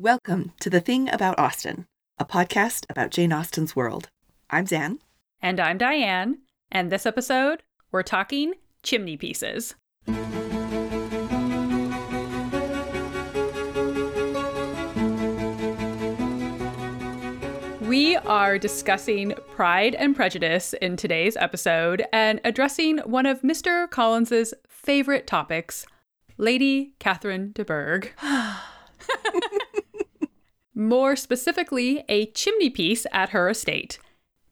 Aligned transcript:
Welcome 0.00 0.52
to 0.60 0.70
The 0.70 0.78
Thing 0.78 1.08
About 1.08 1.40
Austen, 1.40 1.88
a 2.20 2.24
podcast 2.24 2.86
about 2.88 3.10
Jane 3.10 3.32
Austen's 3.32 3.74
world. 3.74 4.10
I'm 4.48 4.64
Zan. 4.64 5.00
And 5.42 5.58
I'm 5.58 5.76
Diane. 5.76 6.38
And 6.70 6.92
this 6.92 7.04
episode, 7.04 7.64
we're 7.90 8.04
talking 8.04 8.54
chimney 8.84 9.16
pieces. 9.16 9.74
We 17.80 18.14
are 18.18 18.56
discussing 18.56 19.34
Pride 19.56 19.96
and 19.96 20.14
Prejudice 20.14 20.74
in 20.74 20.96
today's 20.96 21.36
episode 21.36 22.04
and 22.12 22.40
addressing 22.44 22.98
one 22.98 23.26
of 23.26 23.42
Mr. 23.42 23.90
Collins's 23.90 24.54
favorite 24.68 25.26
topics, 25.26 25.86
Lady 26.36 26.94
Catherine 27.00 27.50
de 27.50 27.64
Bourgh. 27.64 28.12
More 30.78 31.16
specifically, 31.16 32.04
a 32.08 32.26
chimney 32.26 32.70
piece 32.70 33.04
at 33.10 33.30
her 33.30 33.48
estate. 33.48 33.98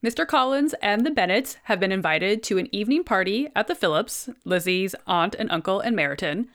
Mr. 0.05 0.27
Collins 0.27 0.75
and 0.83 1.07
the 1.07 1.11
Bennets 1.13 1.57
have 1.65 1.79
been 1.79 1.93
invited 1.93 2.43
to 2.43 2.59
an 2.59 2.69
evening 2.75 3.05
party 3.05 3.49
at 3.55 3.69
the 3.69 3.77
Phillips, 3.77 4.29
Lizzie's 4.45 4.97
aunt 5.07 5.37
and 5.37 5.49
uncle 5.53 5.81
in 5.81 5.95
Meryton. 5.95 6.49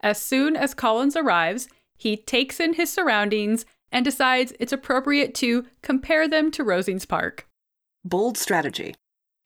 As 0.00 0.22
soon 0.22 0.54
as 0.54 0.74
Collins 0.74 1.16
arrives, 1.16 1.66
he 1.96 2.16
takes 2.16 2.60
in 2.60 2.74
his 2.74 2.92
surroundings 2.92 3.66
and 3.90 4.04
decides 4.04 4.52
it's 4.60 4.72
appropriate 4.72 5.34
to 5.34 5.66
compare 5.82 6.28
them 6.28 6.52
to 6.52 6.62
Rosings 6.62 7.08
Park. 7.08 7.48
Bold 8.04 8.38
strategy. 8.38 8.94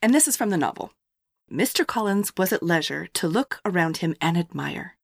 And 0.03 0.13
this 0.13 0.29
is 0.29 0.37
from 0.37 0.51
the 0.51 0.59
novel. 0.59 0.93
Mr. 1.51 1.87
Collins 1.87 2.35
was 2.37 2.53
at 2.53 2.63
leisure 2.63 3.07
to 3.15 3.27
look 3.27 3.63
around 3.65 3.99
him 3.99 4.15
and 4.21 4.37
admire, 4.37 4.99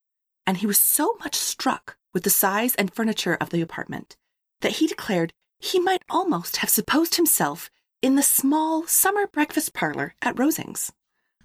and 0.47 0.59
he 0.59 0.67
was 0.67 0.79
so 0.79 1.17
much 1.19 1.35
struck 1.35 1.97
with 2.13 2.25
the 2.25 2.31
size 2.31 2.75
and 2.75 2.93
furniture 2.93 3.39
of 3.41 3.49
the 3.49 3.63
apartment 3.63 4.17
that 4.61 4.73
he 4.73 4.87
declared 4.87 5.33
he 5.59 5.79
might 5.79 6.03
almost 6.09 6.59
have 6.59 6.71
supposed 6.71 7.17
himself 7.17 7.71
in 8.03 8.15
the 8.15 8.23
small 8.23 8.87
summer 8.87 9.27
breakfast 9.27 9.73
parlor 9.73 10.15
at 10.23 10.37
Rosings, 10.37 10.91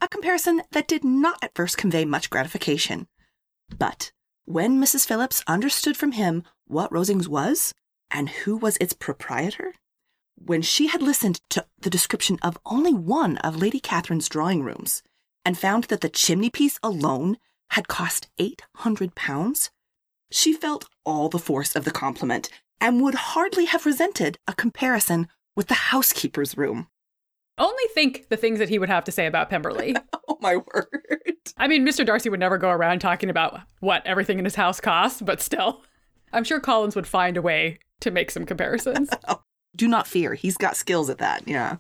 a 0.02 0.08
comparison 0.08 0.62
that 0.72 0.88
did 0.88 1.04
not 1.04 1.40
at 1.42 1.56
first 1.56 1.78
convey 1.78 2.06
much 2.06 2.30
gratification. 2.30 3.08
But 3.78 4.12
when 4.46 4.82
Mrs. 4.82 5.08
Phillips 5.08 5.44
understood 5.48 5.96
from 5.96 6.14
him 6.14 6.44
what 6.66 6.92
Rosings 6.92 7.28
was 7.28 7.74
and 8.10 8.30
who 8.30 8.58
was 8.58 8.78
its 8.78 8.94
proprietor, 8.94 9.74
when 10.36 10.62
she 10.62 10.88
had 10.88 11.02
listened 11.02 11.40
to 11.50 11.66
the 11.80 11.90
description 11.90 12.38
of 12.42 12.58
only 12.66 12.94
one 12.94 13.38
of 13.38 13.56
Lady 13.56 13.80
Catherine's 13.80 14.28
drawing 14.28 14.64
rooms 14.64 15.04
and 15.46 15.58
found 15.58 15.86
that 15.86 16.02
the 16.02 16.10
chimney 16.10 16.50
piece 16.50 16.80
alone 16.84 17.38
had 17.72 17.88
cost 17.88 18.28
eight 18.38 18.64
hundred 18.78 19.16
pounds, 19.16 19.72
she 20.30 20.54
felt 20.54 20.90
all 21.06 21.30
the 21.30 21.40
force 21.40 21.76
of 21.76 21.86
the 21.86 21.92
compliment 21.92 22.50
and 22.82 23.02
would 23.02 23.16
hardly 23.16 23.66
have 23.66 23.86
resented 23.86 24.40
a 24.48 24.54
comparison 24.54 25.28
with 25.56 25.68
the 25.68 25.76
housekeeper's 25.76 26.58
room. 26.58 26.88
Only 27.58 27.84
think 27.94 28.30
the 28.30 28.38
things 28.38 28.58
that 28.60 28.70
he 28.70 28.80
would 28.80 28.90
have 28.90 29.04
to 29.04 29.12
say 29.12 29.28
about 29.28 29.50
Pemberley. 29.50 29.96
oh 30.28 30.38
my 30.42 30.58
word. 30.58 31.36
I 31.58 31.68
mean, 31.68 31.86
Mr. 31.86 32.04
Darcy 32.04 32.30
would 32.30 32.40
never 32.40 32.58
go 32.58 32.70
around 32.70 33.00
talking 33.00 33.30
about 33.30 33.62
what 33.80 34.06
everything 34.06 34.40
in 34.40 34.46
his 34.46 34.56
house 34.56 34.82
costs, 34.82 35.22
but 35.22 35.40
still, 35.40 35.84
I'm 36.34 36.44
sure 36.44 36.60
Collins 36.60 36.96
would 36.96 37.08
find 37.08 37.38
a 37.38 37.42
way 37.42 37.78
to 38.00 38.12
make 38.12 38.32
some 38.32 38.46
comparisons. 38.46 39.10
Oh, 39.28 39.44
do 39.76 39.88
not 39.88 40.08
fear. 40.08 40.34
He's 40.34 40.58
got 40.58 40.76
skills 40.76 41.10
at 41.10 41.20
that. 41.20 41.48
Yeah. 41.48 41.78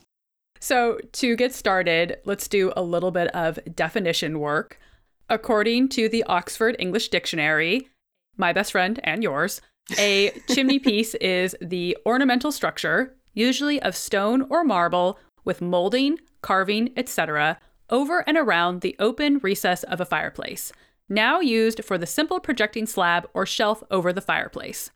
So, 0.62 1.00
to 1.14 1.36
get 1.36 1.54
started, 1.54 2.20
let's 2.24 2.48
do 2.48 2.72
a 2.78 2.84
little 2.84 3.12
bit 3.12 3.28
of 3.36 3.60
definition 3.76 4.40
work. 4.40 4.80
According 5.28 5.90
to 5.90 6.08
the 6.08 6.24
Oxford 6.26 6.76
English 6.80 7.10
Dictionary, 7.10 7.90
my 8.38 8.54
best 8.54 8.72
friend 8.72 9.00
and 9.04 9.24
yours, 9.24 9.60
a 9.98 10.32
chimney 10.50 10.80
piece 10.80 11.16
is 11.16 11.56
the 11.62 11.98
ornamental 12.06 12.52
structure, 12.52 13.16
usually 13.34 13.82
of 13.82 13.96
stone 13.96 14.44
or 14.50 14.64
marble, 14.64 15.20
with 15.44 15.62
molding, 15.62 16.20
carving, 16.42 16.92
etc., 16.96 17.60
over 17.90 18.20
and 18.28 18.38
around 18.38 18.82
the 18.82 18.96
open 19.00 19.40
recess 19.40 19.84
of 19.84 20.00
a 20.00 20.06
fireplace, 20.06 20.72
now 21.10 21.42
used 21.42 21.84
for 21.84 21.98
the 21.98 22.06
simple 22.06 22.40
projecting 22.40 22.86
slab 22.86 23.28
or 23.34 23.46
shelf 23.46 23.84
over 23.92 24.14
the 24.14 24.22
fireplace. 24.22 24.92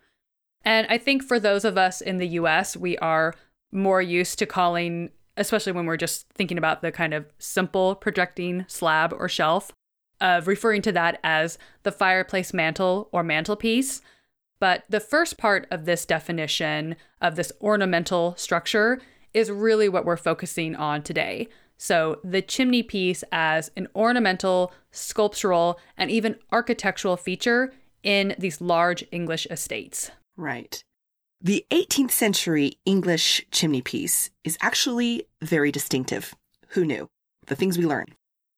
And 0.64 0.88
I 0.90 0.98
think 0.98 1.24
for 1.24 1.40
those 1.40 1.66
of 1.66 1.78
us 1.78 2.02
in 2.02 2.18
the 2.18 2.28
US, 2.30 2.78
we 2.78 2.98
are 3.00 3.36
more 3.72 4.02
used 4.02 4.40
to 4.40 4.46
calling, 4.46 5.10
especially 5.36 5.74
when 5.74 5.86
we're 5.86 5.98
just 5.98 6.30
thinking 6.30 6.58
about 6.58 6.82
the 6.82 6.92
kind 6.92 7.14
of 7.14 7.26
simple 7.38 7.96
projecting 7.96 8.66
slab 8.68 9.14
or 9.14 9.28
shelf, 9.28 9.72
of 10.22 10.48
referring 10.48 10.82
to 10.84 10.94
that 10.94 11.20
as 11.24 11.58
the 11.84 11.92
fireplace 11.92 12.54
mantel 12.54 13.10
or 13.12 13.22
mantelpiece. 13.22 14.02
But 14.60 14.84
the 14.90 15.00
first 15.00 15.38
part 15.38 15.68
of 15.70 15.86
this 15.86 16.06
definition 16.06 16.96
of 17.22 17.36
this 17.36 17.52
ornamental 17.62 18.36
structure 18.38 19.02
is 19.34 19.52
really 19.52 19.90
what 19.90 20.06
we're 20.06 20.18
focusing 20.18 20.76
on 20.76 21.04
today. 21.04 21.50
So, 21.78 22.20
the 22.24 22.42
chimney 22.42 22.84
piece 22.84 23.24
as 23.34 23.70
an 23.76 23.90
ornamental, 23.94 24.72
sculptural, 24.92 25.78
and 25.98 26.10
even 26.10 26.38
architectural 26.52 27.18
feature 27.18 27.74
in 28.02 28.34
these 28.40 28.62
large 28.62 29.04
English 29.12 29.46
estates. 29.52 30.12
Right. 30.38 30.82
The 31.42 31.66
18th 31.72 32.12
century 32.12 32.80
English 32.86 33.46
chimney 33.52 33.82
piece 33.82 34.30
is 34.46 34.58
actually 34.62 35.28
very 35.42 35.72
distinctive. 35.72 36.34
Who 36.70 36.86
knew? 36.86 37.10
The 37.48 37.56
things 37.56 37.78
we 37.78 37.86
learn. 37.86 38.08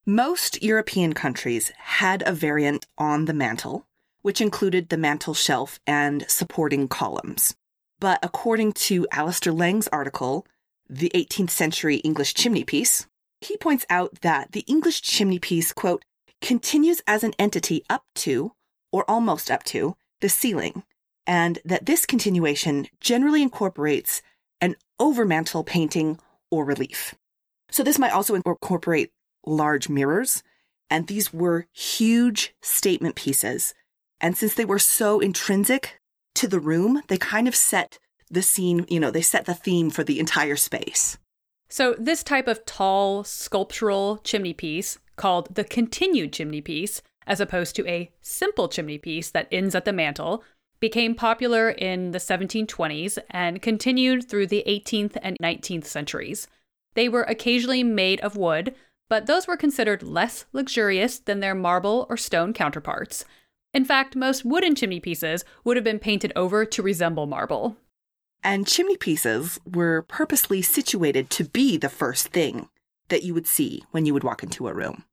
Most 0.05 0.61
European 0.61 1.13
countries 1.13 1.71
had 1.77 2.23
a 2.25 2.31
variant 2.31 2.85
on 2.97 3.25
the 3.25 3.33
mantel, 3.33 3.87
which 4.27 4.41
included 4.41 4.89
the 4.89 4.97
mantel 4.97 5.33
shelf 5.33 5.79
and 5.87 6.29
supporting 6.29 6.85
columns. 6.89 7.55
But 7.97 8.19
according 8.21 8.73
to 8.73 9.07
Alastair 9.09 9.53
Laing's 9.53 9.87
article, 9.87 10.45
The 10.89 11.09
18th 11.15 11.49
Century 11.49 11.95
English 11.99 12.33
Chimney 12.33 12.65
Piece, 12.65 13.07
he 13.39 13.55
points 13.55 13.85
out 13.89 14.19
that 14.23 14.51
the 14.51 14.65
English 14.67 15.01
chimney 15.01 15.39
piece, 15.39 15.71
quote, 15.71 16.03
continues 16.41 17.01
as 17.07 17.23
an 17.23 17.35
entity 17.39 17.85
up 17.89 18.03
to, 18.15 18.51
or 18.91 19.09
almost 19.09 19.49
up 19.49 19.63
to, 19.63 19.95
the 20.19 20.27
ceiling, 20.27 20.83
and 21.25 21.59
that 21.63 21.85
this 21.85 22.05
continuation 22.05 22.87
generally 22.99 23.41
incorporates 23.41 24.21
an 24.59 24.75
overmantel 24.99 25.65
painting 25.65 26.19
or 26.51 26.65
relief. 26.65 27.15
So 27.71 27.81
this 27.81 27.97
might 27.97 28.11
also 28.11 28.35
incorporate 28.35 29.09
large 29.45 29.87
mirrors, 29.87 30.43
and 30.89 31.07
these 31.07 31.31
were 31.31 31.67
huge 31.71 32.53
statement 32.61 33.15
pieces 33.15 33.73
and 34.19 34.37
since 34.37 34.53
they 34.55 34.65
were 34.65 34.79
so 34.79 35.19
intrinsic 35.19 35.99
to 36.35 36.47
the 36.47 36.59
room, 36.59 37.01
they 37.07 37.17
kind 37.17 37.47
of 37.47 37.55
set 37.55 37.99
the 38.29 38.41
scene, 38.41 38.85
you 38.89 38.99
know, 38.99 39.11
they 39.11 39.21
set 39.21 39.45
the 39.45 39.53
theme 39.53 39.89
for 39.89 40.03
the 40.03 40.19
entire 40.19 40.55
space. 40.55 41.17
So, 41.69 41.95
this 41.97 42.23
type 42.23 42.47
of 42.47 42.65
tall 42.65 43.23
sculptural 43.23 44.19
chimney 44.23 44.53
piece, 44.53 44.99
called 45.15 45.55
the 45.55 45.63
continued 45.63 46.31
chimney 46.31 46.61
piece, 46.61 47.01
as 47.25 47.41
opposed 47.41 47.75
to 47.75 47.87
a 47.87 48.11
simple 48.21 48.69
chimney 48.69 48.97
piece 48.97 49.31
that 49.31 49.47
ends 49.51 49.75
at 49.75 49.83
the 49.83 49.91
mantel, 49.91 50.43
became 50.79 51.15
popular 51.15 51.69
in 51.69 52.11
the 52.11 52.19
1720s 52.19 53.17
and 53.31 53.61
continued 53.61 54.29
through 54.29 54.47
the 54.47 54.63
18th 54.67 55.17
and 55.21 55.35
19th 55.41 55.85
centuries. 55.85 56.47
They 56.93 57.09
were 57.09 57.23
occasionally 57.23 57.83
made 57.83 58.21
of 58.21 58.37
wood, 58.37 58.75
but 59.09 59.25
those 59.25 59.47
were 59.47 59.57
considered 59.57 60.03
less 60.03 60.45
luxurious 60.53 61.19
than 61.19 61.39
their 61.39 61.55
marble 61.55 62.05
or 62.09 62.17
stone 62.17 62.53
counterparts. 62.53 63.25
In 63.73 63.85
fact, 63.85 64.15
most 64.15 64.45
wooden 64.45 64.75
chimney 64.75 64.99
pieces 64.99 65.43
would 65.63 65.77
have 65.77 65.83
been 65.83 65.99
painted 65.99 66.31
over 66.35 66.65
to 66.65 66.81
resemble 66.81 67.25
marble. 67.25 67.77
And 68.43 68.67
chimney 68.67 68.97
pieces 68.97 69.59
were 69.65 70.03
purposely 70.03 70.61
situated 70.61 71.29
to 71.31 71.43
be 71.43 71.77
the 71.77 71.89
first 71.89 72.29
thing 72.29 72.69
that 73.09 73.23
you 73.23 73.33
would 73.33 73.47
see 73.47 73.83
when 73.91 74.05
you 74.05 74.13
would 74.13 74.23
walk 74.23 74.43
into 74.43 74.67
a 74.67 74.73
room. 74.73 75.03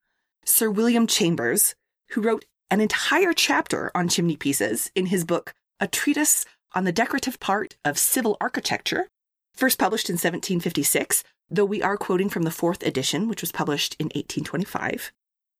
Sir 0.44 0.70
William 0.70 1.06
Chambers, 1.06 1.74
who 2.10 2.20
wrote 2.20 2.44
an 2.70 2.80
entire 2.80 3.32
chapter 3.32 3.90
on 3.94 4.08
chimney 4.08 4.36
pieces 4.36 4.90
in 4.94 5.06
his 5.06 5.24
book, 5.24 5.54
A 5.80 5.86
Treatise 5.86 6.44
on 6.74 6.84
the 6.84 6.92
Decorative 6.92 7.40
Part 7.40 7.76
of 7.84 7.98
Civil 7.98 8.36
Architecture, 8.40 9.08
first 9.54 9.78
published 9.78 10.08
in 10.08 10.14
1756, 10.14 11.24
though 11.50 11.64
we 11.64 11.82
are 11.82 11.96
quoting 11.96 12.28
from 12.28 12.42
the 12.42 12.50
fourth 12.50 12.82
edition, 12.84 13.28
which 13.28 13.40
was 13.40 13.52
published 13.52 13.96
in 13.98 14.06
1825. 14.06 15.12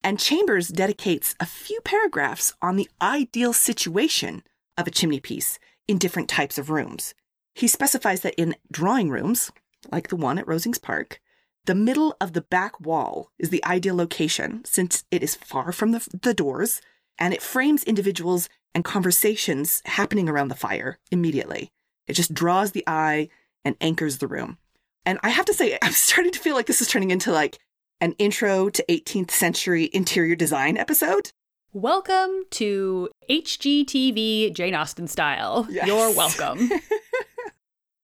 And 0.05 0.21
Chambers 0.21 0.69
dedicates 0.69 1.35
a 1.41 1.47
few 1.47 1.81
paragraphs 1.81 2.53
on 2.61 2.77
the 2.77 2.91
ideal 3.01 3.55
situation 3.55 4.43
of 4.77 4.87
a 4.87 4.91
chimney 4.91 5.19
piece 5.19 5.59
in 5.89 5.97
different 5.97 6.29
types 6.29 6.59
of 6.59 6.69
rooms. 6.69 7.15
He 7.55 7.67
specifies 7.67 8.21
that 8.21 8.35
in 8.35 8.55
drawing 8.71 9.09
rooms, 9.09 9.51
like 9.91 10.09
the 10.09 10.17
one 10.17 10.39
at 10.39 10.45
Rosings 10.45 10.81
Park, 10.81 11.21
the 11.65 11.75
middle 11.75 12.15
of 12.21 12.35
the 12.35 12.43
back 12.43 12.79
wall 12.79 13.31
is 13.39 13.49
the 13.49 13.65
ideal 13.65 13.95
location 13.95 14.63
since 14.67 15.05
it 15.11 15.23
is 15.23 15.35
far 15.35 15.73
from 15.73 15.93
the, 15.93 16.07
the 16.23 16.35
doors 16.35 16.83
and 17.19 17.33
it 17.33 17.41
frames 17.41 17.83
individuals 17.85 18.51
and 18.75 18.85
conversations 18.85 19.81
happening 19.87 20.29
around 20.29 20.49
the 20.49 20.55
fire 20.55 20.99
immediately. 21.11 21.71
It 22.07 22.13
just 22.13 22.35
draws 22.35 22.73
the 22.73 22.85
eye 22.87 23.31
and 23.65 23.75
anchors 23.81 24.19
the 24.19 24.29
room. 24.29 24.59
And 25.07 25.19
I 25.23 25.31
have 25.31 25.47
to 25.47 25.55
say, 25.55 25.79
I'm 25.83 25.93
starting 25.93 26.33
to 26.33 26.41
feel 26.41 26.55
like 26.55 26.67
this 26.67 26.83
is 26.83 26.89
turning 26.89 27.11
into 27.11 27.33
like 27.33 27.59
an 28.01 28.13
intro 28.19 28.69
to 28.69 28.85
18th 28.89 29.31
century 29.31 29.91
interior 29.93 30.37
design 30.37 30.77
episode. 30.77 31.31
Welcome 31.73 32.45
to 32.51 33.09
HGTV 33.29 34.55
Jane 34.55 34.75
Austen 34.75 35.09
style. 35.09 35.67
Yes. 35.71 35.87
You're 35.87 36.11
welcome. 36.17 36.71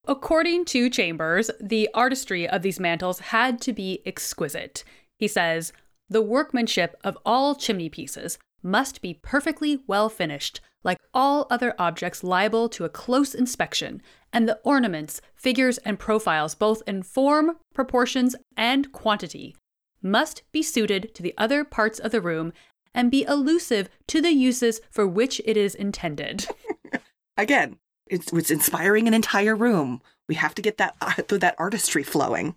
According 0.06 0.64
to 0.66 0.90
Chambers, 0.90 1.50
the 1.60 1.88
artistry 1.94 2.48
of 2.48 2.62
these 2.62 2.80
mantels 2.80 3.20
had 3.20 3.60
to 3.60 3.72
be 3.72 4.02
exquisite. 4.04 4.82
He 5.18 5.28
says, 5.28 5.72
the 6.08 6.22
workmanship 6.22 6.96
of 7.04 7.16
all 7.24 7.54
chimney 7.54 7.88
pieces 7.88 8.38
must 8.62 9.00
be 9.00 9.14
perfectly 9.22 9.78
well 9.86 10.08
finished, 10.08 10.60
like 10.82 10.98
all 11.14 11.46
other 11.50 11.74
objects 11.78 12.24
liable 12.24 12.68
to 12.70 12.84
a 12.84 12.88
close 12.88 13.34
inspection, 13.34 14.02
and 14.32 14.48
the 14.48 14.58
ornaments, 14.64 15.20
figures, 15.36 15.78
and 15.78 15.98
profiles, 15.98 16.54
both 16.56 16.82
in 16.86 17.02
form, 17.02 17.56
proportions, 17.74 18.34
and 18.56 18.90
quantity, 18.90 19.54
must 20.02 20.42
be 20.52 20.62
suited 20.62 21.14
to 21.14 21.22
the 21.22 21.34
other 21.36 21.64
parts 21.64 21.98
of 21.98 22.12
the 22.12 22.20
room 22.20 22.52
and 22.94 23.10
be 23.10 23.24
elusive 23.24 23.88
to 24.08 24.20
the 24.20 24.32
uses 24.32 24.80
for 24.90 25.06
which 25.06 25.40
it 25.44 25.56
is 25.56 25.74
intended. 25.74 26.46
Again, 27.36 27.78
it's, 28.06 28.32
it's 28.32 28.50
inspiring 28.50 29.06
an 29.06 29.14
entire 29.14 29.54
room. 29.54 30.02
We 30.28 30.34
have 30.34 30.54
to 30.56 30.62
get 30.62 30.78
that 30.78 30.96
uh, 31.00 31.14
that 31.38 31.54
artistry 31.58 32.02
flowing. 32.02 32.54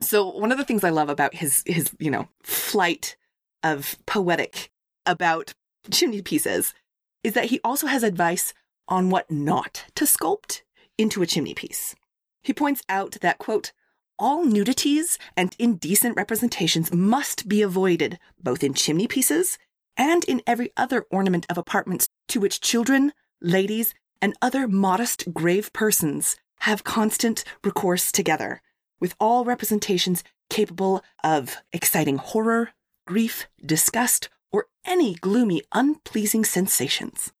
So 0.00 0.28
one 0.28 0.52
of 0.52 0.58
the 0.58 0.64
things 0.64 0.84
I 0.84 0.90
love 0.90 1.08
about 1.08 1.34
his 1.34 1.62
his 1.66 1.90
you 1.98 2.10
know 2.10 2.28
flight 2.42 3.16
of 3.62 3.96
poetic 4.06 4.70
about 5.06 5.54
chimney 5.90 6.22
pieces 6.22 6.74
is 7.22 7.32
that 7.34 7.46
he 7.46 7.60
also 7.64 7.86
has 7.86 8.02
advice 8.02 8.52
on 8.88 9.08
what 9.08 9.30
not 9.30 9.84
to 9.94 10.04
sculpt 10.04 10.62
into 10.98 11.22
a 11.22 11.26
chimney 11.26 11.54
piece. 11.54 11.94
He 12.42 12.52
points 12.52 12.82
out 12.88 13.16
that 13.22 13.38
quote 13.38 13.72
all 14.18 14.44
nudities 14.44 15.18
and 15.36 15.54
indecent 15.58 16.16
representations 16.16 16.92
must 16.92 17.48
be 17.48 17.62
avoided 17.62 18.18
both 18.42 18.62
in 18.62 18.74
chimney 18.74 19.06
pieces 19.06 19.58
and 19.96 20.24
in 20.24 20.42
every 20.46 20.72
other 20.76 21.06
ornament 21.10 21.46
of 21.48 21.58
apartments 21.58 22.08
to 22.28 22.40
which 22.40 22.60
children, 22.60 23.12
ladies, 23.40 23.94
and 24.20 24.34
other 24.40 24.66
modest, 24.66 25.32
grave 25.32 25.72
persons 25.72 26.36
have 26.60 26.84
constant 26.84 27.44
recourse 27.62 28.10
together, 28.10 28.62
with 29.00 29.14
all 29.20 29.44
representations 29.44 30.24
capable 30.50 31.02
of 31.22 31.56
exciting 31.72 32.16
horror, 32.16 32.70
grief, 33.06 33.46
disgust, 33.64 34.28
or 34.50 34.66
any 34.84 35.14
gloomy, 35.14 35.62
unpleasing 35.72 36.44
sensations. 36.44 37.32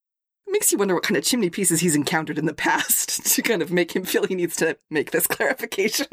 It 0.46 0.52
makes 0.52 0.72
you 0.72 0.78
wonder 0.78 0.94
what 0.94 1.04
kind 1.04 1.16
of 1.16 1.24
chimney 1.24 1.50
pieces 1.50 1.80
he's 1.80 1.96
encountered 1.96 2.38
in 2.38 2.46
the 2.46 2.54
past 2.54 3.24
to 3.34 3.42
kind 3.42 3.62
of 3.62 3.72
make 3.72 3.94
him 3.94 4.04
feel 4.04 4.26
he 4.26 4.34
needs 4.34 4.56
to 4.56 4.76
make 4.90 5.10
this 5.10 5.26
clarification. 5.28 6.06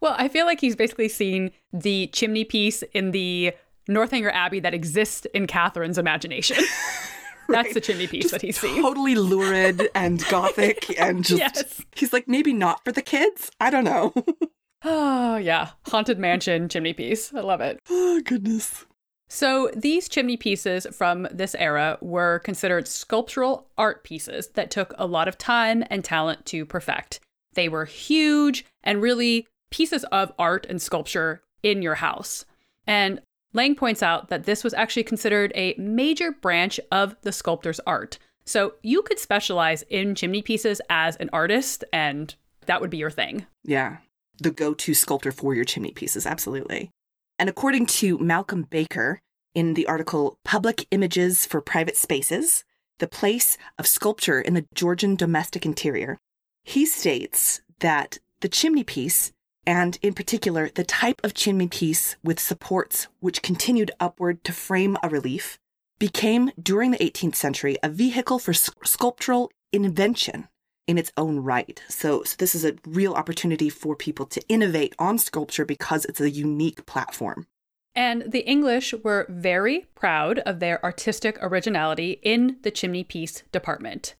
Well, 0.00 0.14
I 0.18 0.28
feel 0.28 0.46
like 0.46 0.60
he's 0.60 0.76
basically 0.76 1.08
seen 1.08 1.50
the 1.72 2.08
chimney 2.08 2.44
piece 2.44 2.82
in 2.92 3.10
the 3.12 3.52
Northanger 3.88 4.30
Abbey 4.30 4.60
that 4.60 4.74
exists 4.74 5.26
in 5.34 5.46
Catherine's 5.46 5.98
imagination. 5.98 6.58
That's 7.48 7.74
the 7.74 7.80
chimney 7.80 8.08
piece 8.08 8.32
that 8.32 8.42
he's 8.42 8.58
seen. 8.58 8.82
totally 8.82 9.14
lurid 9.14 9.88
and 9.94 10.22
gothic 10.30 10.98
and 11.00 11.24
just 11.24 11.38
Yes. 11.38 11.80
he's 11.94 12.12
like 12.12 12.26
maybe 12.26 12.52
not 12.52 12.82
for 12.84 12.90
the 12.90 13.02
kids 13.02 13.52
i 13.60 13.70
don't 13.70 13.84
know 13.84 14.12
Oh, 14.84 15.36
yeah. 15.36 15.70
Haunted 15.86 16.18
mansion 16.18 16.68
chimney 16.68 16.92
piece. 16.92 17.32
I 17.34 17.40
love 17.40 17.60
it. 17.60 17.80
oh 17.90 18.20
goodness 18.24 18.84
So, 19.28 19.70
these 19.76 20.08
chimney 20.08 20.36
pieces 20.36 20.86
from 20.92 21.26
this 21.32 21.54
era 21.56 21.98
were 22.00 22.40
considered 22.40 22.86
sculptural 22.88 23.68
art 23.78 24.02
pieces 24.04 24.48
that 24.54 24.70
took 24.70 24.92
a 24.98 25.06
lot 25.06 25.28
of 25.28 25.38
time 25.38 25.82
and 25.88 26.04
talent 26.04 26.46
to 26.46 26.64
perfect. 26.66 27.20
They 27.54 27.68
were 27.68 27.84
huge 27.86 28.64
and 28.84 29.00
really 29.00 29.46
pieces 29.70 30.04
of 30.04 30.32
art 30.38 30.66
and 30.68 30.80
sculpture 30.80 31.42
in 31.62 31.82
your 31.82 31.96
house. 31.96 32.44
And 32.86 33.20
Laing 33.52 33.74
points 33.74 34.02
out 34.02 34.28
that 34.28 34.44
this 34.44 34.62
was 34.62 34.74
actually 34.74 35.04
considered 35.04 35.50
a 35.54 35.74
major 35.78 36.30
branch 36.30 36.78
of 36.92 37.16
the 37.22 37.32
sculptor's 37.32 37.80
art. 37.86 38.18
So, 38.44 38.74
you 38.82 39.00
could 39.00 39.18
specialize 39.18 39.80
in 39.88 40.14
chimney 40.14 40.42
pieces 40.42 40.82
as 40.90 41.16
an 41.16 41.30
artist, 41.32 41.82
and 41.90 42.34
that 42.66 42.82
would 42.82 42.90
be 42.90 42.98
your 42.98 43.10
thing. 43.10 43.46
yeah 43.64 43.98
the 44.38 44.50
go-to 44.50 44.92
sculptor 44.92 45.32
for 45.32 45.54
your 45.54 45.64
chimney 45.64 45.92
pieces 45.92 46.26
absolutely 46.26 46.90
and 47.38 47.48
according 47.48 47.86
to 47.86 48.18
malcolm 48.18 48.64
baker 48.64 49.18
in 49.54 49.72
the 49.72 49.86
article 49.86 50.38
public 50.44 50.86
images 50.90 51.46
for 51.46 51.62
private 51.62 51.96
spaces 51.96 52.62
the 52.98 53.06
place 53.08 53.56
of 53.78 53.86
sculpture 53.86 54.40
in 54.40 54.52
the 54.52 54.66
georgian 54.74 55.16
domestic 55.16 55.64
interior 55.64 56.18
he 56.64 56.84
states 56.84 57.62
that 57.80 58.18
the 58.40 58.48
chimney 58.48 58.84
piece 58.84 59.32
and 59.66 59.98
in 60.02 60.14
particular 60.14 60.70
the 60.74 60.84
type 60.84 61.20
of 61.24 61.34
chimney 61.34 61.68
piece 61.68 62.16
with 62.22 62.40
supports 62.40 63.08
which 63.20 63.42
continued 63.42 63.90
upward 64.00 64.42
to 64.44 64.52
frame 64.52 64.96
a 65.02 65.08
relief 65.08 65.58
became 65.98 66.50
during 66.62 66.90
the 66.90 66.98
18th 66.98 67.34
century 67.34 67.76
a 67.82 67.88
vehicle 67.88 68.38
for 68.38 68.52
sculptural 68.52 69.50
invention 69.72 70.48
in 70.86 70.98
its 70.98 71.12
own 71.16 71.40
right. 71.40 71.82
So, 71.88 72.22
so 72.22 72.36
this 72.38 72.54
is 72.54 72.64
a 72.64 72.76
real 72.86 73.14
opportunity 73.14 73.68
for 73.68 73.96
people 73.96 74.26
to 74.26 74.42
innovate 74.48 74.94
on 74.98 75.18
sculpture 75.18 75.64
because 75.64 76.04
it's 76.04 76.20
a 76.20 76.30
unique 76.30 76.86
platform. 76.86 77.46
And 77.94 78.30
the 78.30 78.40
English 78.40 78.94
were 79.02 79.26
very 79.28 79.86
proud 79.94 80.38
of 80.40 80.60
their 80.60 80.84
artistic 80.84 81.38
originality 81.40 82.20
in 82.22 82.58
the 82.62 82.70
chimney 82.70 83.04
piece 83.04 83.42
department. 83.52 84.14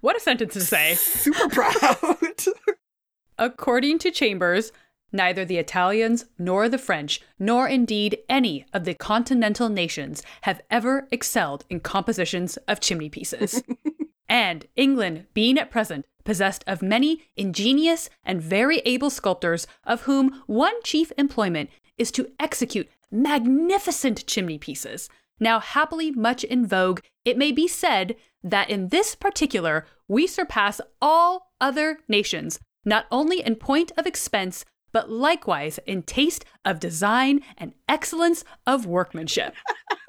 What 0.00 0.16
a 0.16 0.20
sentence 0.20 0.54
to 0.54 0.60
say. 0.60 0.94
Super 0.96 1.48
proud. 1.48 2.16
According 3.38 3.98
to 4.00 4.10
Chambers, 4.10 4.72
neither 5.12 5.44
the 5.44 5.58
Italians 5.58 6.26
nor 6.38 6.68
the 6.68 6.78
French, 6.78 7.20
nor 7.38 7.68
indeed 7.68 8.18
any 8.28 8.64
of 8.72 8.84
the 8.84 8.94
continental 8.94 9.68
nations, 9.68 10.22
have 10.42 10.60
ever 10.70 11.08
excelled 11.10 11.64
in 11.68 11.80
compositions 11.80 12.56
of 12.68 12.80
chimney 12.80 13.08
pieces. 13.08 13.62
and 14.28 14.66
England, 14.76 15.26
being 15.34 15.58
at 15.58 15.70
present 15.70 16.06
possessed 16.24 16.64
of 16.66 16.82
many 16.82 17.22
ingenious 17.36 18.08
and 18.24 18.40
very 18.40 18.78
able 18.84 19.10
sculptors, 19.10 19.66
of 19.84 20.02
whom 20.02 20.42
one 20.46 20.80
chief 20.82 21.12
employment 21.18 21.68
is 21.98 22.10
to 22.12 22.30
execute 22.38 22.88
magnificent 23.10 24.26
chimney 24.26 24.58
pieces. 24.58 25.08
Now, 25.38 25.60
happily 25.60 26.10
much 26.10 26.44
in 26.44 26.66
vogue, 26.66 27.00
it 27.24 27.36
may 27.36 27.52
be 27.52 27.66
said 27.66 28.16
that 28.42 28.70
in 28.70 28.88
this 28.88 29.14
particular 29.14 29.86
we 30.08 30.26
surpass 30.26 30.80
all 31.00 31.52
other 31.60 31.98
nations, 32.08 32.60
not 32.84 33.06
only 33.10 33.40
in 33.40 33.56
point 33.56 33.92
of 33.96 34.06
expense, 34.06 34.64
but 34.92 35.10
likewise 35.10 35.78
in 35.86 36.02
taste 36.02 36.44
of 36.64 36.80
design 36.80 37.40
and 37.56 37.74
excellence 37.88 38.44
of 38.66 38.86
workmanship. 38.86 39.54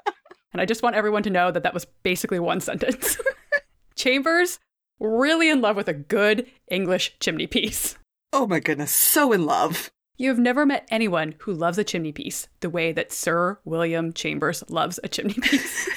and 0.52 0.60
I 0.60 0.66
just 0.66 0.82
want 0.82 0.96
everyone 0.96 1.22
to 1.24 1.30
know 1.30 1.50
that 1.50 1.62
that 1.62 1.74
was 1.74 1.86
basically 2.02 2.38
one 2.38 2.60
sentence. 2.60 3.18
Chambers, 3.96 4.58
really 5.00 5.48
in 5.48 5.60
love 5.60 5.76
with 5.76 5.88
a 5.88 5.94
good 5.94 6.50
English 6.68 7.16
chimney 7.20 7.46
piece. 7.46 7.96
oh 8.32 8.46
my 8.46 8.60
goodness, 8.60 8.92
so 8.92 9.32
in 9.32 9.46
love. 9.46 9.90
You 10.16 10.28
have 10.28 10.38
never 10.38 10.64
met 10.64 10.86
anyone 10.90 11.34
who 11.38 11.52
loves 11.52 11.76
a 11.76 11.84
chimney 11.84 12.12
piece 12.12 12.46
the 12.60 12.70
way 12.70 12.92
that 12.92 13.12
Sir 13.12 13.58
William 13.64 14.12
Chambers 14.12 14.62
loves 14.68 15.00
a 15.02 15.08
chimney 15.08 15.34
piece. 15.34 15.88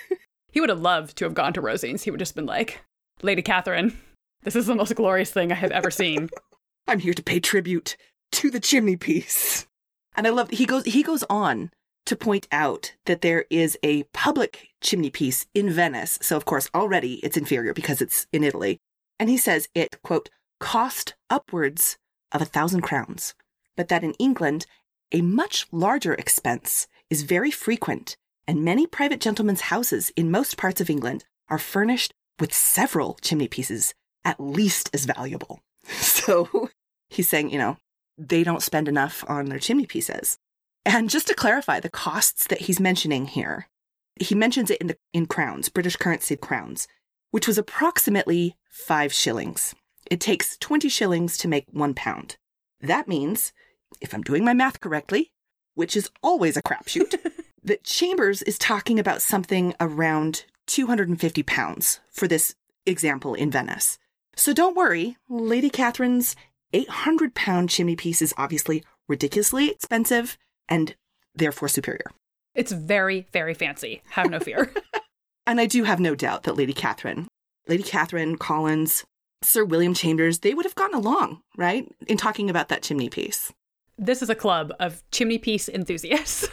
he 0.50 0.60
would 0.60 0.70
have 0.70 0.80
loved 0.80 1.16
to 1.18 1.24
have 1.24 1.34
gone 1.34 1.52
to 1.52 1.62
Rosings. 1.62 2.02
He 2.02 2.10
would 2.10 2.18
have 2.20 2.26
just 2.26 2.34
been 2.34 2.46
like, 2.46 2.80
Lady 3.22 3.42
Catherine, 3.42 3.96
this 4.42 4.56
is 4.56 4.66
the 4.66 4.74
most 4.74 4.94
glorious 4.94 5.30
thing 5.30 5.52
I 5.52 5.56
have 5.56 5.70
ever 5.70 5.90
seen. 5.90 6.30
I'm 6.88 6.98
here 6.98 7.14
to 7.14 7.22
pay 7.22 7.40
tribute 7.40 7.96
to 8.32 8.50
the 8.50 8.60
chimney 8.60 8.96
piece. 8.96 9.66
And 10.16 10.26
I 10.26 10.30
love 10.30 10.50
he 10.50 10.66
goes 10.66 10.84
he 10.84 11.02
goes 11.02 11.24
on 11.30 11.70
to 12.06 12.16
point 12.16 12.48
out 12.50 12.94
that 13.06 13.20
there 13.20 13.44
is 13.50 13.78
a 13.82 14.02
public 14.14 14.68
chimney 14.80 15.10
piece 15.10 15.46
in 15.54 15.70
Venice. 15.70 16.18
So 16.22 16.36
of 16.36 16.44
course 16.44 16.70
already 16.74 17.14
it's 17.16 17.36
inferior 17.36 17.74
because 17.74 18.00
it's 18.00 18.26
in 18.32 18.44
Italy. 18.44 18.78
And 19.18 19.28
he 19.28 19.36
says 19.36 19.68
it 19.74 20.00
quote 20.02 20.30
cost 20.58 21.14
upwards 21.28 21.96
of 22.32 22.42
a 22.42 22.46
thousand 22.46 22.80
crowns, 22.80 23.34
but 23.76 23.88
that 23.88 24.04
in 24.04 24.14
England 24.14 24.66
a 25.12 25.22
much 25.22 25.66
larger 25.72 26.14
expense 26.14 26.86
is 27.08 27.22
very 27.22 27.50
frequent, 27.50 28.16
and 28.46 28.64
many 28.64 28.86
private 28.86 29.20
gentlemen's 29.20 29.62
houses 29.62 30.10
in 30.16 30.30
most 30.30 30.56
parts 30.56 30.80
of 30.80 30.88
England 30.88 31.24
are 31.48 31.58
furnished 31.58 32.12
with 32.38 32.54
several 32.54 33.18
chimney 33.20 33.48
pieces 33.48 33.92
at 34.24 34.40
least 34.40 34.90
as 34.92 35.04
valuable. 35.04 35.60
So 36.20 36.68
he's 37.08 37.28
saying, 37.28 37.50
you 37.50 37.58
know, 37.58 37.76
they 38.16 38.44
don't 38.44 38.62
spend 38.62 38.86
enough 38.86 39.24
on 39.26 39.46
their 39.46 39.58
chimney 39.58 39.86
pieces. 39.86 40.38
And 40.84 41.10
just 41.10 41.26
to 41.28 41.34
clarify 41.34 41.80
the 41.80 41.90
costs 41.90 42.46
that 42.46 42.62
he's 42.62 42.78
mentioning 42.78 43.26
here, 43.26 43.66
he 44.20 44.34
mentions 44.34 44.70
it 44.70 44.80
in 44.80 44.88
the 44.88 44.96
in 45.12 45.26
crowns, 45.26 45.68
British 45.68 45.96
currency 45.96 46.36
crowns, 46.36 46.86
which 47.30 47.46
was 47.46 47.58
approximately 47.58 48.56
five 48.68 49.12
shillings. 49.12 49.74
It 50.10 50.20
takes 50.20 50.56
20 50.58 50.88
shillings 50.88 51.38
to 51.38 51.48
make 51.48 51.66
one 51.70 51.94
pound. 51.94 52.36
That 52.80 53.08
means, 53.08 53.52
if 54.00 54.14
I'm 54.14 54.22
doing 54.22 54.44
my 54.44 54.54
math 54.54 54.80
correctly, 54.80 55.32
which 55.74 55.96
is 55.96 56.10
always 56.22 56.56
a 56.56 56.62
crapshoot, 56.62 57.14
that 57.64 57.84
Chambers 57.84 58.42
is 58.42 58.58
talking 58.58 58.98
about 58.98 59.22
something 59.22 59.74
around 59.80 60.44
250 60.66 61.42
pounds 61.42 62.00
for 62.10 62.26
this 62.26 62.54
example 62.86 63.34
in 63.34 63.50
Venice. 63.50 63.98
So 64.36 64.52
don't 64.52 64.76
worry, 64.76 65.16
Lady 65.28 65.70
Catherine's 65.70 66.36
800 66.72 67.34
pound 67.34 67.70
chimney 67.70 67.96
piece 67.96 68.22
is 68.22 68.34
obviously 68.36 68.84
ridiculously 69.08 69.70
expensive 69.70 70.38
and 70.68 70.94
therefore 71.34 71.68
superior. 71.68 72.10
It's 72.54 72.72
very, 72.72 73.26
very 73.32 73.54
fancy. 73.54 74.02
Have 74.10 74.30
no 74.30 74.40
fear. 74.40 74.72
and 75.46 75.60
I 75.60 75.66
do 75.66 75.84
have 75.84 76.00
no 76.00 76.14
doubt 76.14 76.44
that 76.44 76.56
Lady 76.56 76.72
Catherine, 76.72 77.28
Lady 77.68 77.82
Catherine 77.82 78.36
Collins, 78.36 79.04
Sir 79.42 79.64
William 79.64 79.94
Chambers, 79.94 80.40
they 80.40 80.54
would 80.54 80.66
have 80.66 80.74
gotten 80.74 80.96
along, 80.96 81.40
right? 81.56 81.90
In 82.06 82.16
talking 82.16 82.50
about 82.50 82.68
that 82.68 82.82
chimney 82.82 83.08
piece. 83.08 83.52
This 83.96 84.22
is 84.22 84.30
a 84.30 84.34
club 84.34 84.72
of 84.80 85.02
chimney 85.10 85.38
piece 85.38 85.68
enthusiasts. 85.68 86.48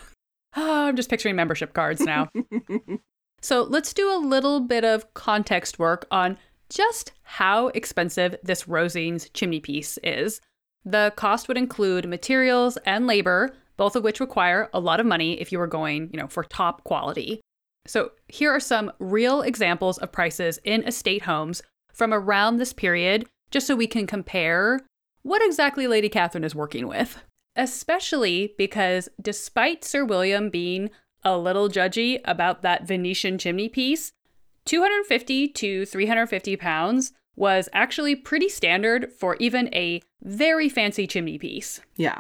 oh, 0.56 0.86
I'm 0.88 0.96
just 0.96 1.10
picturing 1.10 1.36
membership 1.36 1.74
cards 1.74 2.02
now. 2.02 2.30
so 3.42 3.64
let's 3.64 3.94
do 3.94 4.14
a 4.14 4.20
little 4.20 4.60
bit 4.60 4.84
of 4.84 5.14
context 5.14 5.80
work 5.80 6.06
on 6.12 6.38
just 6.70 7.12
how 7.24 7.68
expensive 7.70 8.36
this 8.44 8.64
Rosings 8.64 9.32
chimney 9.34 9.60
piece 9.60 9.98
is. 10.04 10.42
The 10.86 11.14
cost 11.16 11.48
would 11.48 11.58
include 11.58 12.08
materials 12.08 12.78
and 12.86 13.08
labor, 13.08 13.54
both 13.76 13.96
of 13.96 14.04
which 14.04 14.20
require 14.20 14.70
a 14.74 14.80
lot 14.80 15.00
of 15.00 15.06
money 15.06 15.40
if 15.40 15.52
you 15.52 15.60
were 15.60 15.68
going, 15.68 16.10
you 16.12 16.20
know, 16.20 16.28
for 16.28 16.44
top 16.44 16.84
quality. 16.84 17.42
So, 17.86 18.12
here 18.28 18.52
are 18.52 18.60
some 18.60 18.92
real 19.00 19.42
examples 19.42 19.98
of 19.98 20.12
prices 20.12 20.60
in 20.64 20.84
estate 20.84 21.24
homes 21.24 21.62
from 21.94 22.14
around 22.14 22.58
this 22.58 22.74
period, 22.74 23.28
just 23.50 23.66
so 23.66 23.76
we 23.76 23.88
can 23.88 24.08
compare 24.08 24.82
what 25.24 25.42
exactly 25.44 25.88
Lady 25.88 26.10
Catherine 26.10 26.44
is 26.44 26.56
working 26.56 26.88
with. 26.88 27.18
Especially 27.56 28.54
because 28.58 29.10
despite 29.22 29.84
Sir 29.84 30.06
William 30.06 30.50
being 30.50 30.90
a 31.24 31.38
little 31.38 31.70
judgy 31.70 32.20
about 32.26 32.62
that 32.62 32.88
Venetian 32.88 33.38
chimney 33.38 33.68
piece, 33.68 34.12
250 34.68 35.48
to 35.50 35.86
350 35.86 36.58
pounds 36.58 37.14
was 37.36 37.70
actually 37.72 38.16
pretty 38.16 38.50
standard 38.50 39.12
for 39.14 39.36
even 39.38 39.74
a 39.74 40.02
very 40.22 40.68
fancy 40.68 41.08
chimney 41.08 41.38
piece. 41.38 41.80
Yeah. 41.96 42.20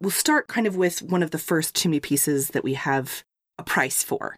We'll 0.00 0.10
start 0.10 0.46
kind 0.46 0.66
of 0.66 0.76
with 0.76 1.02
one 1.02 1.22
of 1.22 1.32
the 1.32 1.38
first 1.38 1.74
chimney 1.74 2.00
pieces 2.00 2.50
that 2.50 2.62
we 2.62 2.74
have 2.74 3.24
a 3.58 3.64
price 3.64 4.02
for. 4.02 4.36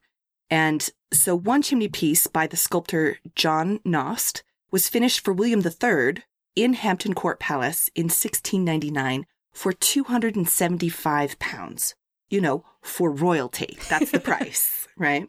And 0.48 0.88
so 1.12 1.36
one 1.36 1.60
chimney 1.62 1.88
piece 1.88 2.26
by 2.26 2.46
the 2.46 2.56
sculptor 2.56 3.18
John 3.34 3.80
Nost 3.80 4.42
was 4.70 4.88
finished 4.88 5.22
for 5.22 5.34
William 5.34 5.62
III 5.62 6.22
in 6.56 6.74
Hampton 6.74 7.14
Court 7.14 7.38
Palace 7.38 7.90
in 7.94 8.04
1699 8.04 9.26
for 9.52 9.72
275 9.72 11.38
pounds. 11.38 11.94
You 12.30 12.40
know, 12.40 12.64
for 12.80 13.10
royalty. 13.10 13.76
That's 13.88 14.12
the 14.12 14.20
price, 14.30 14.86
right? 14.96 15.28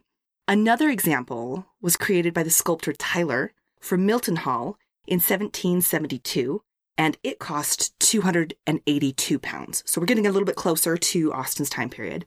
Another 0.51 0.89
example 0.89 1.65
was 1.81 1.95
created 1.95 2.33
by 2.33 2.43
the 2.43 2.49
sculptor 2.49 2.91
Tyler 2.91 3.53
for 3.79 3.97
Milton 3.97 4.35
Hall 4.35 4.77
in 5.07 5.19
1772, 5.19 6.61
and 6.97 7.17
it 7.23 7.39
cost 7.39 7.97
282 8.01 9.39
pounds. 9.39 9.81
So 9.85 10.01
we're 10.01 10.07
getting 10.07 10.27
a 10.27 10.31
little 10.33 10.45
bit 10.45 10.57
closer 10.57 10.97
to 10.97 11.31
Austen's 11.31 11.69
time 11.69 11.89
period. 11.89 12.25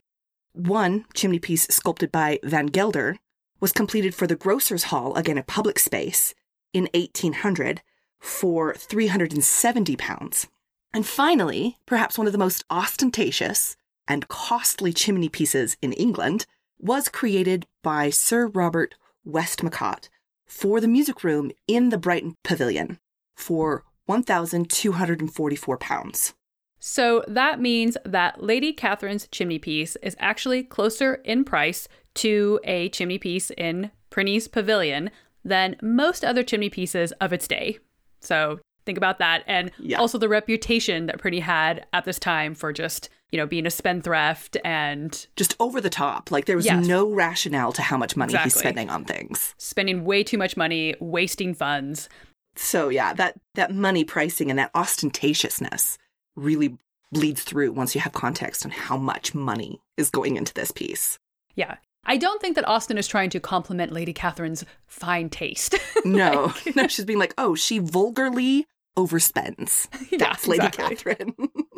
One 0.55 1.05
chimney 1.13 1.39
piece 1.39 1.65
sculpted 1.65 2.11
by 2.11 2.39
Van 2.43 2.69
Gelder 2.69 3.19
was 3.61 3.73
completed 3.73 4.15
for 4.15 4.27
the 4.27 4.37
Grocers 4.37 4.85
Hall, 4.85 5.15
again 5.17 5.37
a 5.37 5.43
public 5.43 5.79
space, 5.79 6.35
in 6.73 6.89
1800 6.95 7.83
for 8.21 8.73
370 8.73 9.97
pounds. 9.97 10.49
And 10.95 11.07
finally, 11.07 11.77
perhaps 11.85 12.17
one 12.17 12.27
of 12.27 12.33
the 12.33 12.39
most 12.39 12.65
ostentatious 12.71 13.77
and 14.09 14.29
costly 14.29 14.95
chimney 14.95 15.29
pieces 15.29 15.77
in 15.83 15.93
England 15.93 16.47
was 16.79 17.09
created 17.09 17.67
by 17.83 18.11
Sir 18.11 18.47
Robert 18.49 18.95
Westmacott 19.27 20.09
for 20.47 20.81
the 20.81 20.89
music 20.89 21.25
room 21.25 21.51
in 21.67 21.89
the 21.89 21.99
Brighton 21.99 22.35
Pavilion 22.43 22.99
for 23.35 23.85
1,244 24.07 25.79
pounds. 25.79 26.35
So 26.79 27.25
that 27.27 27.61
means 27.61 27.97
that 28.05 28.43
Lady 28.43 28.73
Catherine's 28.73 29.27
chimney 29.29 29.59
piece 29.59 29.97
is 29.97 30.17
actually 30.19 30.63
closer 30.63 31.15
in 31.25 31.45
price 31.45 31.89
to 32.17 32.61
a 32.65 32.91
chimney 32.91 33.19
piece 33.19 33.51
in 33.53 33.91
Prinny's 34.11 34.49
Pavilion 34.49 35.11
than 35.45 35.77
most 35.81 36.25
other 36.25 36.43
chimney 36.43 36.69
pieces 36.69 37.13
of 37.13 37.33
its 37.33 37.49
day. 37.49 37.79
So 38.21 38.61
think 38.85 38.99
about 38.99 39.19
that. 39.19 39.45
And 39.47 39.71
yeah. 39.79 39.99
also 39.99 40.19
the 40.19 40.29
reputation 40.29 41.07
that 41.07 41.19
Prinny 41.19 41.41
had 41.41 41.87
at 41.93 42.05
this 42.05 42.19
time 42.19 42.55
for 42.55 42.73
just, 42.73 43.09
you 43.35 43.39
know, 43.39 43.47
being 43.49 43.67
a 43.67 43.71
spendthrift 43.71 44.57
and 44.65 45.27
just 45.35 45.57
over 45.59 45.81
the 45.81 45.91
top. 45.91 46.31
Like 46.31 46.45
there 46.45 46.55
was 46.55 46.67
yes. 46.67 46.87
no 46.87 47.11
rationale 47.11 47.73
to 47.73 47.83
how 47.83 47.97
much 47.97 48.17
money 48.17 48.31
exactly. 48.31 48.47
he's 48.47 48.55
spending 48.61 48.91
on 48.91 49.05
things. 49.05 49.57
Spending 49.59 50.05
way 50.05 50.23
too 50.23 50.39
much 50.39 50.57
money, 50.57 50.95
wasting 51.01 51.53
funds. 51.53 52.09
So 52.55 52.91
yeah, 52.91 53.13
that 53.15 53.35
that 53.57 53.75
money 53.75 54.05
pricing 54.05 54.51
and 54.51 54.59
that 54.61 54.73
ostentatiousness 54.73 55.99
really 56.37 56.79
bleeds 57.11 57.43
through 57.43 57.73
once 57.73 57.97
you 57.97 58.01
have 58.03 58.13
context 58.13 58.65
on 58.65 58.71
how 58.71 58.97
much 58.97 59.35
money 59.35 59.81
is 59.97 60.11
going 60.11 60.37
into 60.37 60.55
this 60.55 60.71
piece. 60.71 61.19
Yeah. 61.57 61.79
I 62.07 62.17
don't 62.17 62.41
think 62.41 62.55
that 62.55 62.69
Austen 62.69 62.99
is 62.99 63.09
trying 63.09 63.31
to 63.31 63.41
compliment 63.41 63.91
Lady 63.91 64.13
Catherine's 64.13 64.65
fine 64.87 65.29
taste. 65.29 65.75
no, 66.05 66.53
no, 66.77 66.87
she's 66.87 67.05
being 67.05 67.19
like, 67.19 67.35
oh, 67.37 67.57
she 67.57 67.79
vulgarly 67.81 68.67
overspends. 68.97 69.89
That's 70.19 70.47
yeah, 70.47 70.51
Lady 70.51 70.69
Catherine. 70.69 71.35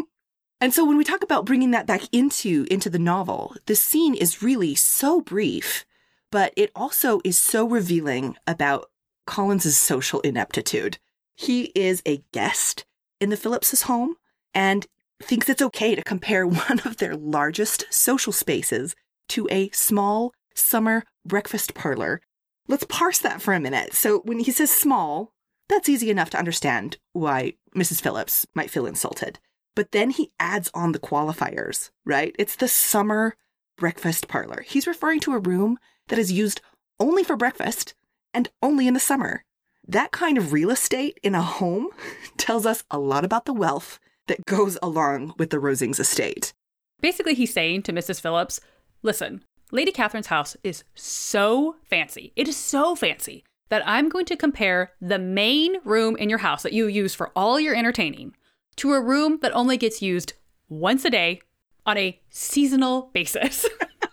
and 0.61 0.73
so 0.73 0.85
when 0.85 0.97
we 0.97 1.05
talk 1.05 1.23
about 1.23 1.45
bringing 1.45 1.73
that 1.73 1.87
back 1.87 2.03
into 2.13 2.67
into 2.71 2.89
the 2.89 2.99
novel, 2.99 3.55
the 3.67 3.77
scene 3.77 4.15
is 4.15 4.43
really 4.43 4.75
so 4.75 5.21
brief, 5.21 5.85
but 6.31 6.53
it 6.57 6.71
also 6.75 7.21
is 7.25 7.37
so 7.37 7.67
revealing 7.67 8.37
about 8.47 8.91
Collins's 9.27 9.77
social 9.77 10.21
ineptitude. 10.21 10.99
He 11.35 11.73
is 11.75 12.03
a 12.07 12.23
guest 12.33 12.87
in 13.21 13.29
the 13.29 13.37
Phillipses' 13.37 13.83
home 13.83 14.17
and 14.55 14.87
thinks 15.23 15.49
it's 15.49 15.63
okay 15.63 15.95
to 15.95 16.03
compare 16.03 16.47
one 16.47 16.81
of 16.85 16.97
their 16.97 17.17
largest 17.17 17.85
social 17.91 18.33
spaces 18.33 18.95
to 19.29 19.47
a 19.51 19.71
small 19.71 20.33
summer 20.55 21.05
breakfast 21.27 21.75
parlor. 21.75 22.21
Let's 22.69 22.87
parse 22.89 23.19
that 23.19 23.43
for 23.43 23.53
a 23.53 23.61
minute. 23.61 23.95
So 23.95 24.21
when 24.21 24.41
he 24.41 24.51
says 24.51 24.71
small, 24.71 25.33
that's 25.69 25.89
easy 25.89 26.11
enough 26.11 26.31
to 26.31 26.39
understand 26.39 26.97
why 27.13 27.55
Mrs. 27.75 28.01
Phillips 28.01 28.47
might 28.55 28.71
feel 28.71 28.87
insulted. 28.87 29.39
But 29.77 29.93
then 29.93 30.11
he 30.11 30.33
adds 30.41 30.71
on 30.75 30.91
the 30.91 30.99
qualifiers, 30.99 31.91
right? 32.05 32.35
It's 32.39 32.57
the 32.57 32.67
summer 32.67 33.37
breakfast 33.77 34.27
parlor. 34.27 34.63
He's 34.63 34.87
referring 34.87 35.21
to 35.21 35.35
a 35.35 35.39
room 35.39 35.79
that 36.09 36.19
is 36.19 36.33
used 36.33 36.63
only 36.99 37.23
for 37.23 37.37
breakfast 37.37 37.95
and 38.33 38.49
only 38.63 38.89
in 38.89 38.95
the 38.95 39.01
summer. 39.01 39.45
That 39.87 40.11
kind 40.11 40.39
of 40.39 40.53
real 40.53 40.71
estate 40.71 41.21
in 41.23 41.35
a 41.35 41.43
home 41.43 41.89
tells 42.39 42.67
us 42.67 42.83
a 42.91 42.99
lot 42.99 43.25
about 43.25 43.45
the 43.45 43.53
wealth 43.53 44.01
that 44.27 44.47
goes 44.47 44.79
along 44.83 45.35
with 45.39 45.51
the 45.51 45.59
Rosings 45.59 46.01
estate. 46.01 46.55
Basically, 47.01 47.35
he's 47.35 47.53
saying 47.53 47.83
to 47.83 47.93
Mrs. 47.93 48.21
Phillips, 48.21 48.61
Listen, 49.03 49.45
Lady 49.71 49.93
Catherine's 49.93 50.29
house 50.29 50.57
is 50.65 50.85
so 50.95 51.77
fancy. 51.85 52.33
It 52.35 52.49
is 52.49 52.57
so 52.57 52.97
fancy 52.97 53.45
that 53.69 53.87
I'm 53.87 54.09
going 54.09 54.25
to 54.27 54.37
compare 54.37 54.93
the 55.01 55.19
main 55.19 55.77
room 55.85 56.17
in 56.17 56.31
your 56.31 56.39
house 56.39 56.63
that 56.63 56.73
you 56.73 56.87
use 56.87 57.15
for 57.15 57.31
all 57.37 57.61
your 57.61 57.75
entertaining 57.75 58.35
to 58.77 58.93
a 58.93 59.01
room 59.01 59.39
that 59.43 59.53
only 59.53 59.77
gets 59.77 60.03
used 60.03 60.35
once 60.69 61.05
a 61.05 61.11
day 61.11 61.41
on 61.85 61.97
a 61.97 62.21
seasonal 62.31 63.11
basis. 63.13 63.67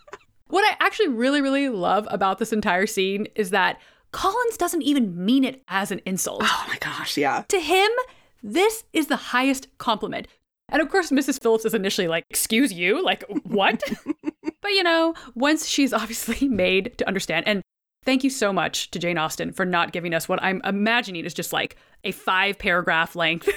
what 0.48 0.62
I 0.62 0.76
actually 0.84 1.08
really, 1.08 1.40
really 1.40 1.68
love 1.68 2.06
about 2.10 2.38
this 2.38 2.52
entire 2.52 2.86
scene 2.86 3.26
is 3.34 3.50
that 3.50 3.80
Collins 4.12 4.56
doesn't 4.56 4.82
even 4.82 5.24
mean 5.24 5.44
it 5.44 5.62
as 5.68 5.90
an 5.90 6.00
insult. 6.06 6.42
Oh 6.44 6.64
my 6.68 6.78
gosh, 6.78 7.16
yeah. 7.16 7.42
To 7.48 7.58
him, 7.58 7.90
this 8.42 8.84
is 8.92 9.08
the 9.08 9.16
highest 9.16 9.66
compliment. 9.78 10.28
And 10.68 10.80
of 10.80 10.88
course, 10.88 11.10
Mrs. 11.10 11.42
Phillips 11.42 11.64
is 11.64 11.74
initially 11.74 12.08
like, 12.08 12.24
Excuse 12.30 12.72
you? 12.72 13.04
Like, 13.04 13.24
what? 13.44 13.82
but 14.60 14.70
you 14.70 14.82
know, 14.82 15.14
once 15.34 15.66
she's 15.66 15.92
obviously 15.92 16.48
made 16.48 16.96
to 16.98 17.08
understand, 17.08 17.48
and 17.48 17.62
thank 18.04 18.22
you 18.22 18.30
so 18.30 18.52
much 18.52 18.90
to 18.92 18.98
Jane 18.98 19.18
Austen 19.18 19.52
for 19.52 19.64
not 19.64 19.92
giving 19.92 20.14
us 20.14 20.28
what 20.28 20.42
I'm 20.42 20.60
imagining 20.64 21.24
is 21.24 21.34
just 21.34 21.52
like 21.52 21.76
a 22.04 22.12
five 22.12 22.58
paragraph 22.58 23.16
length, 23.16 23.48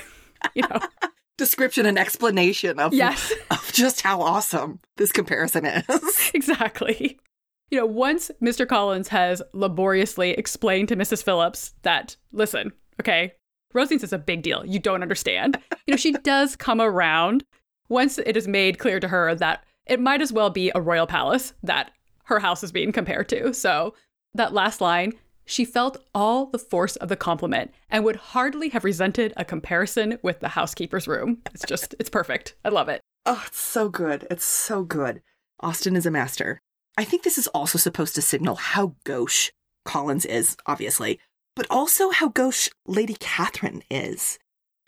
you 0.54 0.64
know. 0.64 0.80
Description 1.38 1.86
and 1.86 2.00
explanation 2.00 2.80
of, 2.80 2.94
yes. 2.96 3.32
of 3.52 3.72
just 3.72 4.02
how 4.02 4.22
awesome 4.22 4.80
this 4.96 5.12
comparison 5.12 5.68
is. 5.68 6.32
exactly. 6.34 7.20
You 7.70 7.80
know, 7.80 7.86
once 7.86 8.32
Mr. 8.42 8.68
Collins 8.68 9.10
has 9.10 9.42
laboriously 9.54 10.32
explained 10.32 10.88
to 10.88 10.96
Mrs. 10.96 11.24
Phillips 11.24 11.76
that, 11.84 12.16
listen, 12.32 12.72
okay, 13.00 13.34
Rosings 13.76 14.04
is 14.04 14.14
a 14.14 14.18
big 14.18 14.42
deal. 14.42 14.66
You 14.66 14.80
don't 14.80 15.04
understand. 15.04 15.60
You 15.86 15.92
know, 15.92 15.98
she 15.98 16.14
does 16.14 16.56
come 16.56 16.82
around 16.82 17.44
once 17.88 18.18
it 18.18 18.36
is 18.36 18.48
made 18.48 18.80
clear 18.80 19.00
to 19.00 19.08
her 19.08 19.36
that 19.36 19.64
it 19.86 20.00
might 20.00 20.24
as 20.24 20.34
well 20.34 20.50
be 20.50 20.72
a 20.74 20.82
royal 20.82 21.06
palace 21.06 21.54
that 21.62 21.92
her 22.24 22.40
house 22.40 22.64
is 22.64 22.72
being 22.72 22.92
compared 22.92 23.30
to. 23.30 23.54
So, 23.54 23.94
that 24.34 24.54
last 24.54 24.82
line, 24.82 25.14
she 25.48 25.64
felt 25.64 26.04
all 26.14 26.46
the 26.46 26.60
force 26.60 26.98
of 26.98 27.08
the 27.08 27.16
compliment 27.16 27.74
and 27.90 28.04
would 28.04 28.18
hardly 28.18 28.70
have 28.70 28.84
resented 28.84 29.34
a 29.38 29.46
comparison 29.46 30.20
with 30.22 30.42
the 30.42 30.50
housekeeper's 30.50 31.08
room. 31.08 31.40
It's 31.54 31.66
just, 31.66 31.96
it's 32.00 32.10
perfect. 32.10 32.56
I 32.66 32.70
love 32.70 32.90
it. 32.90 33.02
Oh, 33.26 33.42
it's 33.48 33.60
so 33.60 33.88
good. 33.88 34.28
It's 34.30 34.44
so 34.44 34.84
good. 34.84 35.22
Austen 35.62 35.96
is 35.96 36.06
a 36.06 36.12
master. 36.12 36.60
I 36.98 37.06
think 37.06 37.24
this 37.24 37.38
is 37.38 37.48
also 37.48 37.78
supposed 37.78 38.14
to 38.16 38.22
signal 38.22 38.56
how 38.56 38.96
gauche 39.06 39.52
Collins 39.86 40.26
is, 40.26 40.58
obviously, 40.66 41.20
but 41.56 41.66
also 41.70 42.10
how 42.10 42.28
gauche 42.28 42.70
Lady 42.86 43.16
Catherine 43.18 43.84
is. 43.90 44.38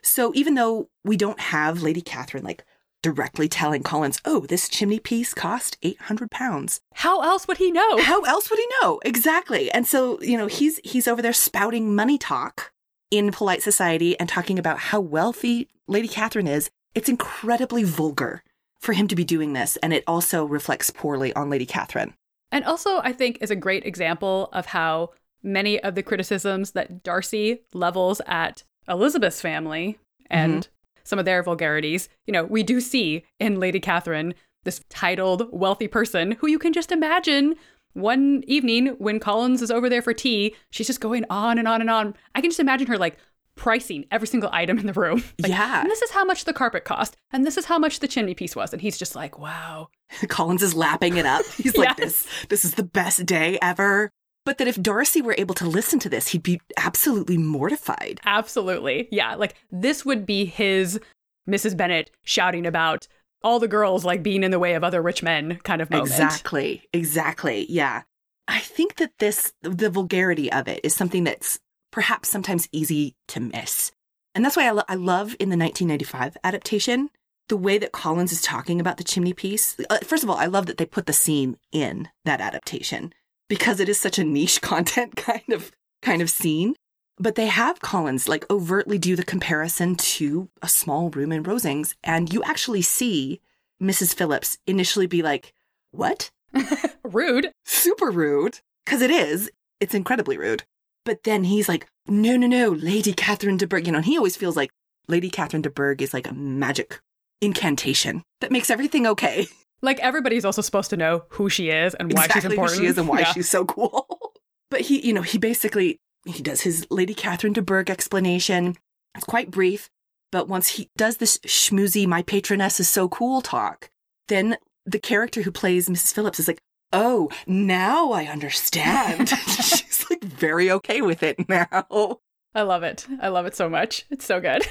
So 0.03 0.33
even 0.35 0.55
though 0.55 0.89
we 1.05 1.15
don't 1.15 1.39
have 1.39 1.81
Lady 1.81 2.01
Catherine 2.01 2.43
like 2.43 2.65
directly 3.01 3.47
telling 3.47 3.83
Collins, 3.83 4.19
oh, 4.25 4.41
this 4.41 4.69
chimney 4.69 4.99
piece 4.99 5.33
cost 5.33 5.77
800 5.81 6.31
pounds. 6.31 6.81
How 6.93 7.21
else 7.21 7.47
would 7.47 7.57
he 7.57 7.71
know? 7.71 8.01
How 8.01 8.21
else 8.21 8.49
would 8.49 8.59
he 8.59 8.67
know? 8.81 8.99
Exactly. 9.05 9.71
And 9.71 9.87
so, 9.87 10.21
you 10.21 10.37
know, 10.37 10.47
he's 10.47 10.79
he's 10.83 11.07
over 11.07 11.21
there 11.21 11.33
spouting 11.33 11.95
money 11.95 12.17
talk 12.17 12.71
in 13.11 13.31
polite 13.31 13.61
society 13.61 14.19
and 14.19 14.29
talking 14.29 14.59
about 14.59 14.79
how 14.79 14.99
wealthy 14.99 15.67
Lady 15.87 16.07
Catherine 16.07 16.47
is. 16.47 16.69
It's 16.95 17.09
incredibly 17.09 17.83
vulgar 17.83 18.43
for 18.79 18.93
him 18.93 19.07
to 19.07 19.15
be 19.15 19.23
doing 19.23 19.53
this, 19.53 19.77
and 19.77 19.93
it 19.93 20.03
also 20.07 20.45
reflects 20.45 20.89
poorly 20.89 21.33
on 21.33 21.49
Lady 21.49 21.65
Catherine. 21.65 22.13
And 22.51 22.65
also, 22.65 22.99
I 23.03 23.13
think, 23.13 23.37
is 23.41 23.51
a 23.51 23.55
great 23.55 23.85
example 23.85 24.49
of 24.53 24.67
how 24.67 25.11
many 25.43 25.79
of 25.81 25.95
the 25.95 26.03
criticisms 26.03 26.71
that 26.71 27.03
Darcy 27.03 27.61
levels 27.73 28.21
at 28.25 28.63
Elizabeth's 28.87 29.41
family 29.41 29.99
and 30.29 30.63
mm-hmm. 30.63 30.71
Some 31.09 31.19
of 31.19 31.25
their 31.25 31.41
vulgarities, 31.41 32.07
you 32.27 32.31
know, 32.31 32.45
we 32.45 32.61
do 32.61 32.79
see 32.79 33.25
in 33.39 33.59
Lady 33.59 33.79
Catherine, 33.79 34.35
this 34.63 34.81
titled, 34.89 35.47
wealthy 35.51 35.87
person 35.87 36.33
who 36.33 36.47
you 36.47 36.59
can 36.59 36.71
just 36.71 36.91
imagine 36.91 37.55
one 37.93 38.43
evening 38.45 38.87
when 38.99 39.19
Collins 39.19 39.63
is 39.63 39.71
over 39.71 39.89
there 39.89 40.03
for 40.03 40.13
tea, 40.13 40.55
she's 40.69 40.85
just 40.87 41.01
going 41.01 41.25
on 41.29 41.57
and 41.57 41.67
on 41.67 41.81
and 41.81 41.89
on. 41.89 42.15
I 42.35 42.41
can 42.41 42.51
just 42.51 42.59
imagine 42.59 42.87
her 42.87 42.97
like 42.97 43.17
pricing 43.55 44.05
every 44.11 44.27
single 44.27 44.49
item 44.53 44.77
in 44.77 44.85
the 44.85 44.93
room. 44.93 45.23
Like, 45.41 45.51
yeah. 45.51 45.81
And 45.81 45.89
this 45.89 46.01
is 46.01 46.11
how 46.11 46.23
much 46.23 46.45
the 46.45 46.53
carpet 46.53 46.85
cost. 46.85 47.15
And 47.31 47.45
this 47.45 47.57
is 47.57 47.65
how 47.65 47.79
much 47.79 47.99
the 47.99 48.07
chimney 48.07 48.35
piece 48.35 48.55
was. 48.55 48.71
And 48.71 48.81
he's 48.81 48.97
just 48.97 49.15
like, 49.15 49.39
wow. 49.39 49.89
Collins 50.27 50.61
is 50.61 50.75
lapping 50.75 51.17
it 51.17 51.25
up. 51.25 51.45
He's 51.57 51.77
like, 51.77 51.95
this, 51.97 52.27
this 52.49 52.65
is 52.65 52.73
the 52.73 52.83
best 52.83 53.25
day 53.25 53.57
ever. 53.61 54.11
But 54.49 54.57
that 54.57 54.67
if 54.67 54.81
Darcy 54.81 55.21
were 55.21 55.35
able 55.37 55.53
to 55.53 55.69
listen 55.69 55.99
to 55.99 56.09
this, 56.09 56.29
he'd 56.29 56.41
be 56.41 56.59
absolutely 56.75 57.37
mortified. 57.37 58.19
Absolutely. 58.25 59.07
Yeah. 59.11 59.35
Like 59.35 59.53
this 59.71 60.03
would 60.03 60.25
be 60.25 60.43
his 60.43 60.99
Mrs. 61.47 61.77
Bennet 61.77 62.09
shouting 62.23 62.65
about 62.65 63.07
all 63.43 63.59
the 63.59 63.67
girls 63.67 64.03
like 64.03 64.23
being 64.23 64.43
in 64.43 64.49
the 64.49 64.57
way 64.57 64.73
of 64.73 64.83
other 64.83 65.03
rich 65.03 65.21
men 65.21 65.59
kind 65.61 65.83
of 65.83 65.91
moment. 65.91 66.09
Exactly. 66.09 66.81
Exactly. 66.93 67.67
Yeah. 67.69 68.01
I 68.47 68.57
think 68.57 68.95
that 68.95 69.11
this, 69.19 69.53
the 69.61 69.91
vulgarity 69.91 70.51
of 70.51 70.67
it 70.67 70.79
is 70.83 70.95
something 70.95 71.25
that's 71.25 71.59
perhaps 71.91 72.27
sometimes 72.27 72.67
easy 72.71 73.15
to 73.27 73.39
miss. 73.39 73.91
And 74.33 74.43
that's 74.43 74.57
why 74.57 74.65
I, 74.65 74.71
lo- 74.71 74.81
I 74.89 74.95
love 74.95 75.35
in 75.39 75.49
the 75.49 75.57
1995 75.57 76.37
adaptation 76.43 77.11
the 77.49 77.57
way 77.57 77.77
that 77.77 77.91
Collins 77.91 78.31
is 78.31 78.41
talking 78.41 78.81
about 78.81 78.97
the 78.97 79.03
chimney 79.03 79.33
piece. 79.33 79.79
Uh, 79.91 79.99
first 79.99 80.23
of 80.23 80.29
all, 80.31 80.37
I 80.37 80.47
love 80.47 80.65
that 80.65 80.77
they 80.79 80.87
put 80.87 81.05
the 81.05 81.13
scene 81.13 81.57
in 81.71 82.09
that 82.25 82.41
adaptation 82.41 83.13
because 83.49 83.79
it 83.79 83.89
is 83.89 83.99
such 83.99 84.17
a 84.17 84.23
niche 84.23 84.61
content 84.61 85.15
kind 85.17 85.49
of 85.51 85.71
kind 86.01 86.21
of 86.21 86.29
scene. 86.29 86.75
But 87.21 87.35
they 87.35 87.47
have 87.47 87.81
Collins 87.81 88.29
like 88.29 88.49
overtly 88.49 88.97
do 88.97 89.17
the 89.17 89.25
comparison 89.25 89.95
to 89.95 90.49
a 90.61 90.69
small 90.69 91.09
room 91.09 91.33
in 91.33 91.43
Rosings, 91.43 91.95
and 92.01 92.31
you 92.31 92.41
actually 92.43 92.81
see 92.81 93.41
Mrs. 93.83 94.15
Phillips 94.15 94.57
initially 94.65 95.07
be 95.07 95.21
like, 95.21 95.53
"What? 95.91 96.31
rude, 97.03 97.51
super 97.65 98.09
rude." 98.09 98.59
Because 98.85 99.01
it 99.01 99.11
is. 99.11 99.51
It's 99.81 99.93
incredibly 99.93 100.37
rude. 100.37 100.63
But 101.03 101.23
then 101.23 101.43
he's 101.43 101.67
like, 101.67 101.87
"No, 102.07 102.37
no, 102.37 102.47
no, 102.47 102.69
Lady 102.69 103.11
Catherine 103.11 103.57
de 103.57 103.67
Bourgh." 103.67 103.85
You 103.85 103.91
know, 103.91 103.97
and 103.97 104.05
he 104.05 104.17
always 104.17 104.37
feels 104.37 104.55
like 104.55 104.71
Lady 105.09 105.29
Catherine 105.29 105.61
de 105.61 105.69
Bourgh 105.69 106.01
is 106.01 106.13
like 106.13 106.29
a 106.29 106.33
magic 106.33 107.01
incantation 107.41 108.23
that 108.39 108.51
makes 108.51 108.69
everything 108.69 109.05
okay. 109.07 109.47
Like 109.81 109.99
everybody's 109.99 110.45
also 110.45 110.61
supposed 110.61 110.89
to 110.89 110.97
know 110.97 111.23
who 111.29 111.49
she 111.49 111.69
is 111.69 111.93
and 111.95 112.11
why 112.11 112.25
exactly 112.25 112.41
she's 112.41 112.51
important. 112.51 112.77
Who 112.77 112.83
she 112.83 112.89
is 112.89 112.97
and 112.97 113.07
why 113.07 113.19
yeah. 113.19 113.31
she's 113.33 113.49
so 113.49 113.65
cool. 113.65 114.33
but 114.69 114.81
he, 114.81 115.05
you 115.05 115.13
know, 115.13 115.21
he 115.21 115.37
basically 115.37 115.99
he 116.25 116.43
does 116.43 116.61
his 116.61 116.85
Lady 116.89 117.13
Catherine 117.13 117.53
de 117.53 117.61
Bourgh 117.61 117.89
explanation. 117.89 118.75
It's 119.15 119.25
quite 119.25 119.51
brief, 119.51 119.89
but 120.31 120.47
once 120.47 120.69
he 120.69 120.89
does 120.97 121.17
this 121.17 121.37
schmoozy 121.39 122.05
"my 122.05 122.21
patroness 122.21 122.79
is 122.79 122.89
so 122.89 123.07
cool" 123.09 123.41
talk, 123.41 123.89
then 124.27 124.57
the 124.85 124.99
character 124.99 125.41
who 125.43 125.51
plays 125.51 125.89
Mrs. 125.89 126.13
Phillips 126.13 126.39
is 126.39 126.47
like, 126.47 126.59
"Oh, 126.91 127.29
now 127.47 128.11
I 128.11 128.25
understand." 128.25 129.29
she's 129.47 130.05
like 130.09 130.23
very 130.23 130.69
okay 130.71 131.01
with 131.01 131.23
it 131.23 131.47
now. 131.47 132.19
I 132.53 132.63
love 132.63 132.83
it. 132.83 133.07
I 133.21 133.29
love 133.29 133.45
it 133.45 133.55
so 133.55 133.69
much. 133.69 134.05
It's 134.09 134.25
so 134.25 134.39
good. 134.39 134.65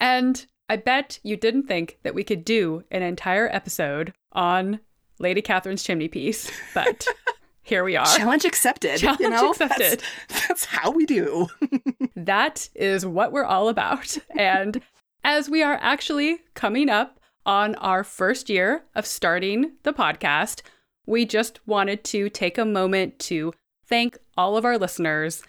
And 0.00 0.44
I 0.68 0.76
bet 0.76 1.20
you 1.22 1.36
didn't 1.36 1.68
think 1.68 1.98
that 2.02 2.14
we 2.14 2.24
could 2.24 2.44
do 2.44 2.82
an 2.90 3.02
entire 3.02 3.48
episode 3.48 4.12
on 4.32 4.80
Lady 5.18 5.42
Catherine's 5.42 5.82
chimney 5.82 6.08
piece, 6.08 6.50
but 6.74 7.06
here 7.62 7.84
we 7.84 7.96
are. 7.96 8.06
Challenge 8.06 8.44
accepted. 8.44 8.98
Challenge 8.98 9.20
you 9.20 9.30
know? 9.30 9.50
accepted. 9.50 10.02
That's, 10.28 10.48
that's 10.48 10.64
how 10.64 10.90
we 10.90 11.06
do. 11.06 11.48
that 12.16 12.68
is 12.74 13.06
what 13.06 13.32
we're 13.32 13.44
all 13.44 13.68
about. 13.68 14.18
And 14.36 14.80
as 15.24 15.48
we 15.48 15.62
are 15.62 15.78
actually 15.80 16.40
coming 16.54 16.88
up 16.88 17.20
on 17.44 17.74
our 17.76 18.04
first 18.04 18.48
year 18.48 18.84
of 18.94 19.06
starting 19.06 19.72
the 19.82 19.92
podcast, 19.92 20.62
we 21.06 21.24
just 21.24 21.60
wanted 21.66 22.04
to 22.04 22.28
take 22.28 22.58
a 22.58 22.64
moment 22.64 23.18
to 23.18 23.52
thank 23.86 24.16
all 24.36 24.56
of 24.56 24.64
our 24.64 24.78
listeners. 24.78 25.42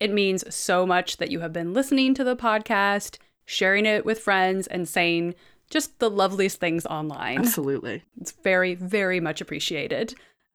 It 0.00 0.12
means 0.12 0.54
so 0.54 0.86
much 0.86 1.16
that 1.16 1.30
you 1.30 1.40
have 1.40 1.52
been 1.52 1.72
listening 1.72 2.14
to 2.14 2.24
the 2.24 2.36
podcast 2.36 3.18
sharing 3.48 3.86
it 3.86 4.04
with 4.04 4.20
friends, 4.20 4.66
and 4.66 4.86
saying 4.86 5.34
just 5.70 5.98
the 5.98 6.10
loveliest 6.10 6.60
things 6.60 6.86
online. 6.86 7.38
Absolutely. 7.38 8.02
It's 8.20 8.32
very, 8.32 8.74
very 8.74 9.20
much 9.20 9.40
appreciated. 9.40 10.14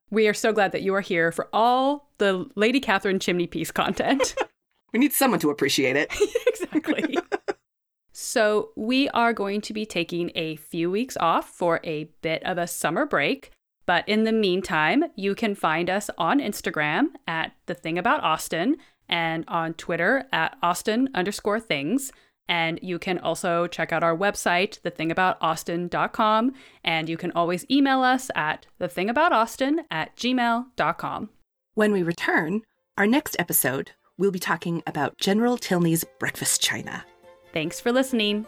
We 0.10 0.28
are 0.28 0.34
so 0.34 0.54
glad 0.54 0.72
that 0.74 0.82
you 0.82 0.94
are 0.96 1.02
here 1.02 1.32
for 1.32 1.50
all 1.54 2.12
the 2.18 2.50
Lady 2.56 2.80
Catherine 2.80 3.20
chimney 3.20 3.48
piece 3.48 3.72
content. 3.72 4.36
we 4.94 5.00
need 5.00 5.14
someone 5.14 5.40
to 5.40 5.50
appreciate 5.50 5.96
it. 5.96 6.12
exactly. 6.48 7.18
so, 8.12 8.70
we 8.76 9.10
are 9.10 9.34
going 9.34 9.62
to 9.62 9.74
be 9.74 9.86
taking 9.86 10.32
a 10.36 10.56
few 10.58 10.92
weeks 10.92 11.18
off 11.18 11.50
for 11.50 11.80
a 11.84 12.06
bit 12.22 12.44
of 12.44 12.58
a 12.58 12.68
summer 12.68 13.06
break. 13.06 13.52
But 13.86 14.08
in 14.08 14.24
the 14.24 14.32
meantime, 14.32 15.06
you 15.16 15.36
can 15.36 15.56
find 15.56 15.90
us 15.90 16.10
on 16.18 16.40
Instagram 16.40 17.08
at 17.28 17.54
The 17.66 17.74
Thing 17.74 17.98
About 17.98 18.24
Austen 18.24 18.78
and 19.10 19.44
on 19.48 19.74
Twitter 19.74 20.26
at 20.32 20.58
Austen 20.62 21.10
underscore 21.14 21.60
things. 21.60 22.12
And 22.48 22.80
you 22.82 23.00
can 23.00 23.20
also 23.20 23.68
check 23.68 23.92
out 23.92 24.04
our 24.04 24.16
website, 24.16 24.80
thethingaboutausten.com. 24.82 26.54
And 26.84 27.10
you 27.10 27.18
can 27.18 27.32
always 27.32 27.66
email 27.72 28.02
us 28.02 28.30
at 28.36 28.66
thethingaboutausten 28.80 29.80
at 29.90 30.16
gmail.com. 30.16 31.30
When 31.76 31.92
we 31.92 32.04
return, 32.04 32.62
our 32.98 33.08
next 33.08 33.36
episode, 33.40 33.92
we'll 34.18 34.32
be 34.32 34.40
talking 34.40 34.84
about 34.86 35.18
General 35.18 35.58
Tilney's 35.58 36.04
breakfast 36.20 36.62
china. 36.62 37.06
Thanks 37.54 37.80
for 37.80 37.92
listening. 37.92 38.46